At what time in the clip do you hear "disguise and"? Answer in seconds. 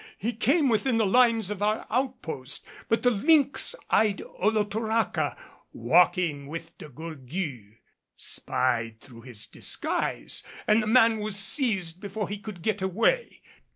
9.45-10.81